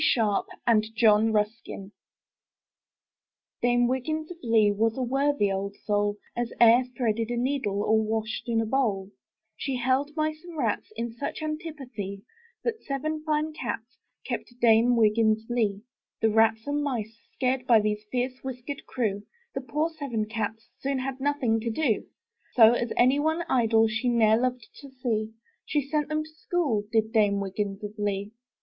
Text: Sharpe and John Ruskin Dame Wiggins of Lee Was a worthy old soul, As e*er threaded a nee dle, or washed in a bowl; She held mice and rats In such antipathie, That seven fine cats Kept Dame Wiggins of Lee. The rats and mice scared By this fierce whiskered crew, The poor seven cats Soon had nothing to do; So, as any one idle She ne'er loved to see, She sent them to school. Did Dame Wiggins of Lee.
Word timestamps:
Sharpe 0.03 0.47
and 0.65 0.87
John 0.95 1.31
Ruskin 1.31 1.91
Dame 3.61 3.87
Wiggins 3.87 4.31
of 4.31 4.37
Lee 4.41 4.71
Was 4.71 4.97
a 4.97 5.03
worthy 5.03 5.51
old 5.51 5.75
soul, 5.85 6.17
As 6.35 6.51
e*er 6.59 6.81
threaded 6.97 7.29
a 7.29 7.37
nee 7.37 7.59
dle, 7.59 7.83
or 7.83 8.01
washed 8.01 8.49
in 8.49 8.59
a 8.61 8.65
bowl; 8.65 9.11
She 9.55 9.75
held 9.75 10.15
mice 10.15 10.43
and 10.43 10.57
rats 10.57 10.91
In 10.95 11.11
such 11.13 11.43
antipathie, 11.43 12.23
That 12.63 12.81
seven 12.81 13.21
fine 13.23 13.53
cats 13.53 13.99
Kept 14.25 14.59
Dame 14.59 14.95
Wiggins 14.95 15.43
of 15.43 15.51
Lee. 15.51 15.83
The 16.19 16.31
rats 16.31 16.65
and 16.65 16.81
mice 16.83 17.15
scared 17.35 17.67
By 17.67 17.79
this 17.79 18.03
fierce 18.11 18.43
whiskered 18.43 18.87
crew, 18.87 19.21
The 19.53 19.61
poor 19.61 19.91
seven 19.91 20.25
cats 20.25 20.67
Soon 20.79 20.97
had 20.97 21.19
nothing 21.19 21.59
to 21.59 21.69
do; 21.69 22.07
So, 22.55 22.71
as 22.73 22.91
any 22.97 23.19
one 23.19 23.43
idle 23.47 23.87
She 23.87 24.09
ne'er 24.09 24.37
loved 24.37 24.67
to 24.79 24.89
see, 24.89 25.33
She 25.63 25.79
sent 25.87 26.09
them 26.09 26.23
to 26.23 26.29
school. 26.31 26.85
Did 26.91 27.13
Dame 27.13 27.39
Wiggins 27.39 27.83
of 27.83 27.93
Lee. 27.99 28.31